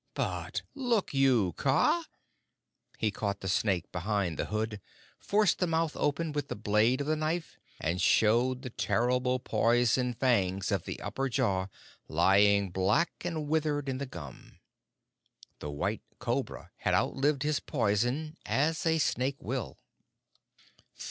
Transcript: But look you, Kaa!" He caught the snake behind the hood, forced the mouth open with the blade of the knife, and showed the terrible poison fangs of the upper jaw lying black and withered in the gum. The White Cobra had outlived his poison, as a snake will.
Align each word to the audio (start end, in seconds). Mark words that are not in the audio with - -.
But 0.15 0.63
look 0.73 1.13
you, 1.13 1.53
Kaa!" 1.57 2.05
He 2.97 3.11
caught 3.11 3.41
the 3.41 3.47
snake 3.47 3.91
behind 3.91 4.39
the 4.39 4.45
hood, 4.45 4.81
forced 5.19 5.59
the 5.59 5.67
mouth 5.67 5.95
open 5.95 6.31
with 6.31 6.47
the 6.47 6.55
blade 6.55 7.01
of 7.01 7.05
the 7.05 7.15
knife, 7.15 7.59
and 7.79 8.01
showed 8.01 8.63
the 8.63 8.71
terrible 8.71 9.37
poison 9.37 10.15
fangs 10.15 10.71
of 10.71 10.85
the 10.85 10.99
upper 11.01 11.29
jaw 11.29 11.67
lying 12.07 12.71
black 12.71 13.11
and 13.23 13.47
withered 13.47 13.87
in 13.87 13.99
the 13.99 14.07
gum. 14.07 14.57
The 15.59 15.69
White 15.69 16.01
Cobra 16.17 16.71
had 16.77 16.95
outlived 16.95 17.43
his 17.43 17.59
poison, 17.59 18.37
as 18.43 18.87
a 18.87 18.97
snake 18.97 19.37
will. 19.39 19.77